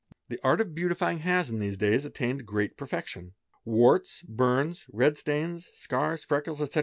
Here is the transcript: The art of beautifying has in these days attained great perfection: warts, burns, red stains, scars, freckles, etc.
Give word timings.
The 0.31 0.39
art 0.43 0.59
of 0.61 0.73
beautifying 0.73 1.19
has 1.19 1.51
in 1.51 1.59
these 1.59 1.77
days 1.77 2.05
attained 2.05 2.47
great 2.47 2.75
perfection: 2.75 3.35
warts, 3.65 4.23
burns, 4.23 4.87
red 4.91 5.15
stains, 5.15 5.69
scars, 5.75 6.25
freckles, 6.25 6.59
etc. 6.59 6.79